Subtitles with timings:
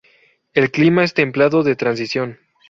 [0.55, 2.39] El clima es templado de transición.